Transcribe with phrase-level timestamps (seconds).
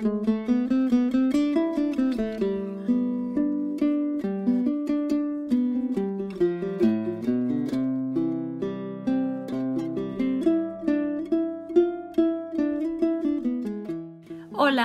[0.00, 0.10] Hola,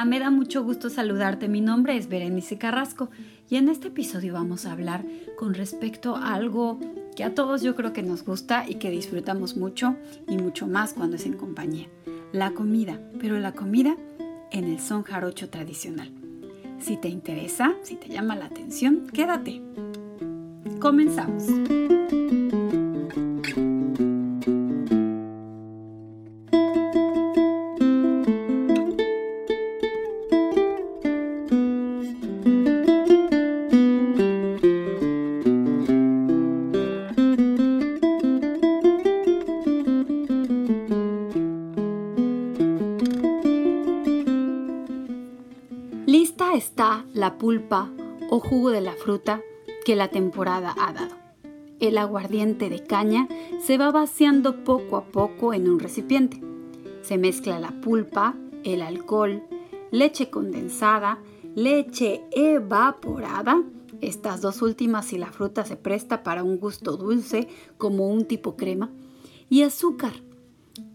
[0.06, 1.48] me da mucho gusto saludarte.
[1.48, 3.12] Mi nombre es Berenice Carrasco
[3.50, 5.06] y en este episodio vamos a hablar
[5.38, 6.80] con respecto a algo
[7.16, 9.96] que a todos yo creo que nos gusta y que disfrutamos mucho
[10.28, 11.88] y mucho más cuando es en compañía.
[12.32, 13.96] La comida, pero la comida
[14.54, 16.12] en el son jarocho tradicional.
[16.80, 19.62] Si te interesa, si te llama la atención, quédate.
[20.80, 21.44] Comenzamos.
[46.06, 47.90] Lista está la pulpa
[48.30, 49.42] o jugo de la fruta
[49.86, 51.16] que la temporada ha dado.
[51.80, 53.30] El aguardiente de caña
[53.62, 56.42] se va vaciando poco a poco en un recipiente.
[57.04, 59.44] Se mezcla la pulpa, el alcohol,
[59.92, 61.20] leche condensada,
[61.56, 63.64] leche evaporada,
[64.02, 68.58] estas dos últimas si la fruta se presta para un gusto dulce como un tipo
[68.58, 68.92] crema,
[69.50, 70.12] y azúcar.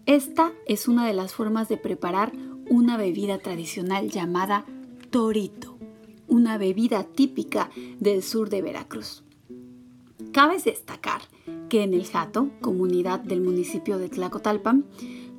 [0.05, 2.31] Esta es una de las formas de preparar
[2.69, 4.65] una bebida tradicional llamada
[5.09, 5.77] torito,
[6.27, 9.23] una bebida típica del sur de Veracruz.
[10.31, 11.21] Cabe destacar
[11.67, 14.85] que en el Jato, comunidad del municipio de Tlacotalpan,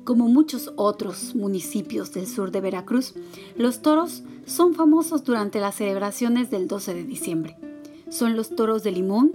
[0.03, 3.13] como muchos otros municipios del sur de Veracruz,
[3.55, 7.57] los toros son famosos durante las celebraciones del 12 de diciembre.
[8.09, 9.33] Son los toros de limón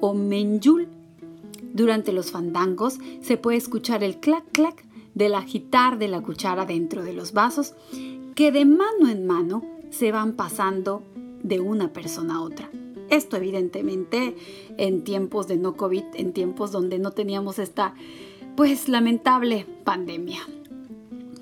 [0.00, 0.88] o menjul.
[1.72, 7.02] Durante los fandangos se puede escuchar el clac clac del agitar de la cuchara dentro
[7.02, 7.74] de los vasos
[8.38, 11.02] que de mano en mano se van pasando
[11.42, 12.70] de una persona a otra.
[13.10, 14.36] Esto evidentemente
[14.76, 17.94] en tiempos de no COVID, en tiempos donde no teníamos esta
[18.56, 20.38] pues lamentable pandemia.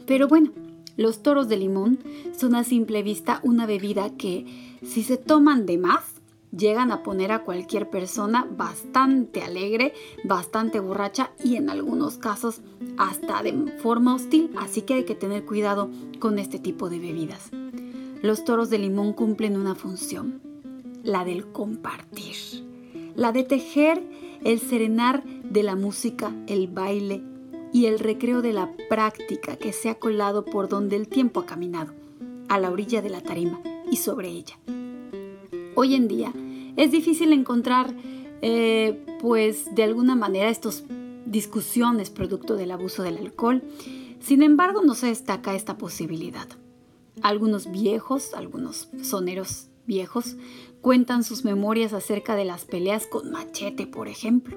[0.07, 0.53] Pero bueno,
[0.97, 1.99] los toros de limón
[2.35, 4.47] son a simple vista una bebida que
[4.83, 6.16] si se toman de más,
[6.57, 9.93] llegan a poner a cualquier persona bastante alegre,
[10.25, 12.61] bastante borracha y en algunos casos
[12.97, 17.51] hasta de forma hostil, así que hay que tener cuidado con este tipo de bebidas.
[18.23, 20.41] Los toros de limón cumplen una función,
[21.03, 22.37] la del compartir,
[23.15, 24.03] la de tejer
[24.45, 27.23] el serenar de la música, el baile
[27.73, 31.47] y el recreo de la práctica que se ha colado por donde el tiempo ha
[31.47, 31.93] caminado,
[32.49, 34.57] a la orilla de la tarima y sobre ella.
[35.75, 36.33] Hoy en día
[36.77, 37.95] es difícil encontrar,
[38.43, 40.85] eh, pues de alguna manera, estas
[41.25, 43.63] discusiones producto del abuso del alcohol.
[44.21, 46.49] Sin embargo, no se destaca esta posibilidad.
[47.23, 50.37] Algunos viejos, algunos soneros viejos,
[50.81, 54.57] cuentan sus memorias acerca de las peleas con machete, por ejemplo,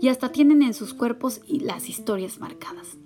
[0.00, 2.96] y hasta tienen en sus cuerpos las historias marcadas.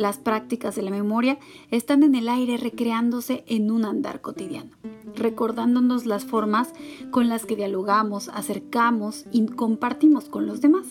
[0.00, 1.38] Las prácticas de la memoria
[1.70, 4.70] están en el aire recreándose en un andar cotidiano,
[5.14, 6.72] recordándonos las formas
[7.10, 10.86] con las que dialogamos, acercamos y compartimos con los demás.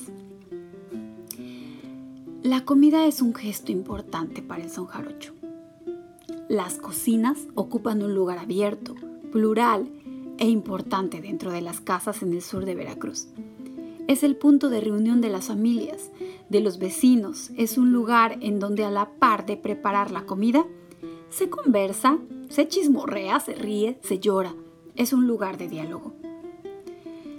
[2.43, 5.33] La comida es un gesto importante para el son jarocho.
[6.47, 8.93] Las cocinas ocupan un lugar abierto,
[9.31, 9.89] plural
[10.37, 13.27] e importante dentro de las casas en el sur de Veracruz.
[14.09, 16.09] Es el punto de reunión de las familias,
[16.49, 20.65] de los vecinos, es un lugar en donde a la par de preparar la comida,
[21.29, 22.17] se conversa,
[22.49, 24.55] se chismorrea, se ríe, se llora.
[24.95, 26.13] Es un lugar de diálogo.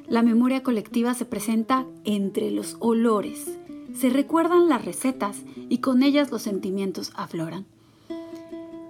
[0.07, 3.59] La memoria colectiva se presenta entre los olores,
[3.93, 5.39] se recuerdan las recetas
[5.69, 7.67] y con ellas los sentimientos afloran.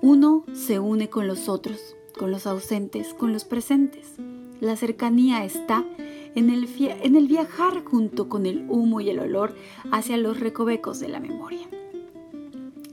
[0.02, 1.80] Uno se une con los otros,
[2.18, 4.16] con los ausentes, con los presentes.
[4.60, 5.86] La cercanía está
[6.34, 9.54] en el, viajar junto con el humo y el olor
[9.90, 11.66] hacia los recovecos de la memoria.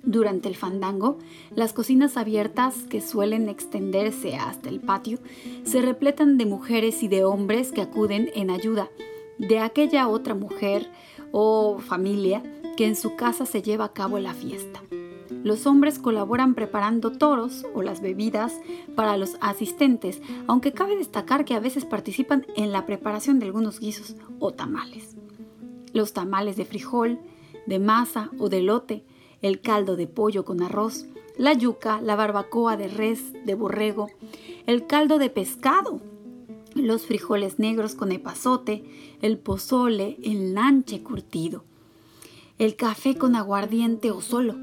[0.03, 1.18] Durante el fandango,
[1.53, 5.19] las cocinas abiertas que suelen extenderse hasta el patio
[5.63, 8.89] se repletan de mujeres y de hombres que acuden en ayuda
[9.38, 10.90] de aquella otra mujer
[11.31, 12.42] o familia
[12.78, 14.87] que en su casa se lleva a cabo la fiesta.
[15.44, 18.54] Los hombres colaboran preparando toros o las bebidas
[18.95, 23.80] para los asistentes, aunque cabe destacar que a veces participan en la preparación de algunos
[23.80, 25.16] guisos o tamales.
[25.94, 27.19] Los tamales de frijol,
[27.66, 29.04] de masa o de lote,
[29.42, 31.06] el caldo de pollo con arroz,
[31.38, 34.10] la yuca, la barbacoa de res, de borrego,
[34.66, 36.01] el caldo de pescado,
[36.74, 38.83] los frijoles negros con epazote,
[39.22, 41.63] el pozole, el lanche curtido,
[42.57, 44.56] el café con aguardiente o solo,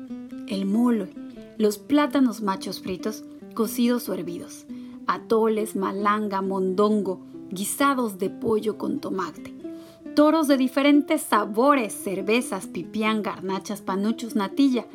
[0.49, 1.13] el mole,
[1.59, 3.25] los plátanos machos fritos,
[3.55, 4.67] cocidos o hervidos,
[5.07, 7.21] atoles, malanga, mondongo,
[7.51, 9.55] guisados de pollo con tomate,
[10.15, 14.87] toros de diferentes sabores, cervezas, pipián, garnachas, panuchos, natilla,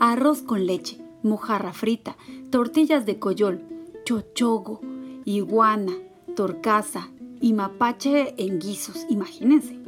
[0.00, 2.16] arroz con leche, mojarra frita,
[2.50, 3.62] tortillas de coyol,
[4.04, 4.80] chochogo,
[5.24, 5.92] iguana,
[6.34, 7.10] torcaza
[7.40, 9.78] y mapache en guisos, imagínense.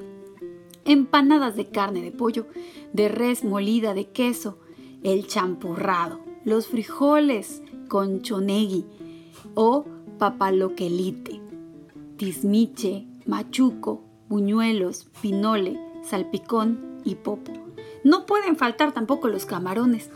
[0.84, 2.46] Empanadas de carne de pollo,
[2.92, 4.58] de res molida de queso,
[5.02, 8.84] el champurrado, los frijoles con chonegui
[9.54, 9.84] o
[10.18, 11.40] papaloquelite,
[12.16, 17.52] tismiche, machuco, buñuelos, pinole, salpicón y popo.
[18.04, 20.10] No pueden faltar tampoco los camarones.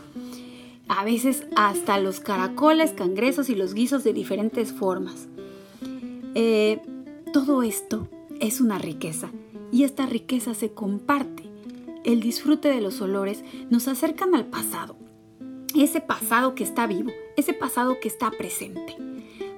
[0.87, 5.27] A veces hasta los caracoles, cangrejos y los guisos de diferentes formas.
[6.35, 6.81] Eh,
[7.33, 8.07] todo esto
[8.39, 9.29] es una riqueza
[9.71, 11.44] y esta riqueza se comparte.
[12.05, 14.95] El disfrute de los olores nos acercan al pasado,
[15.75, 18.95] ese pasado que está vivo, ese pasado que está presente.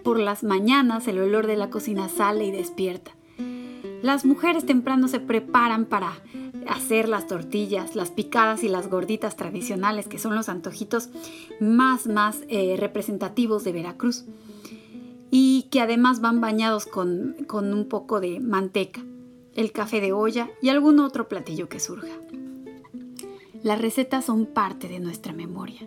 [0.02, 3.12] Por las mañanas el olor de la cocina sale y despierta.
[4.02, 6.14] Las mujeres temprano se preparan para
[6.70, 11.10] hacer las tortillas, las picadas y las gorditas tradicionales, que son los antojitos
[11.60, 14.24] más, más eh, representativos de Veracruz.
[15.32, 19.02] Y que además van bañados con, con un poco de manteca,
[19.58, 22.16] el café de olla y algún otro platillo que surja.
[23.64, 25.82] Las recetas son parte de nuestra memoria.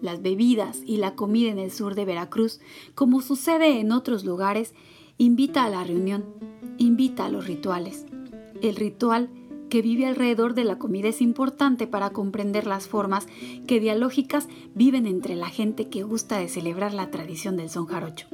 [0.00, 2.60] Las bebidas y la comida en el sur de Veracruz,
[2.94, 4.74] como sucede en otros lugares,
[5.18, 6.24] invita a la reunión,
[6.78, 8.06] invita a los rituales.
[8.62, 9.28] El ritual
[9.68, 13.26] que vive alrededor de la comida es importante para comprender las formas
[13.66, 18.28] que dialógicas viven entre la gente que gusta de celebrar la tradición del son jarocho.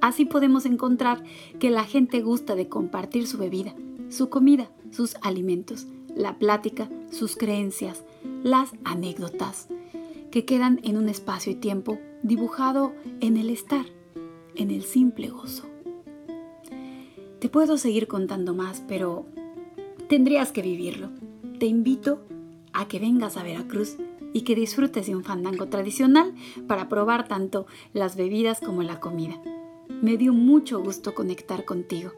[0.00, 1.22] Así podemos encontrar
[1.58, 3.74] que la gente gusta de compartir su bebida,
[4.10, 8.04] su comida, sus alimentos, la plática, sus creencias,
[8.42, 9.68] las anécdotas,
[10.30, 13.86] que quedan en un espacio y tiempo dibujado en el estar,
[14.54, 15.64] en el simple gozo.
[17.38, 19.26] Te puedo seguir contando más, pero
[20.08, 21.08] tendrías que vivirlo.
[21.58, 22.20] Te invito
[22.72, 23.96] a que vengas a Veracruz
[24.32, 26.34] y que disfrutes de un fandango tradicional
[26.66, 29.40] para probar tanto las bebidas como la comida.
[30.02, 32.12] Me dio mucho gusto conectar contigo.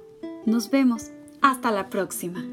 [0.45, 1.13] Nos vemos.
[1.43, 2.45] Hasta la próxima.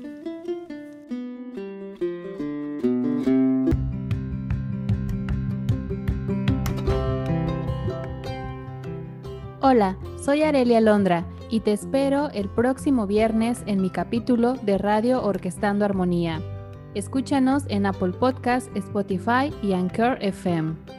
[9.62, 15.24] Hola, soy Arelia Londra y te espero el próximo viernes en mi capítulo de Radio
[15.24, 16.42] Orquestando Armonía.
[16.96, 20.99] Escúchanos en Apple Podcast, Spotify y Anchor FM.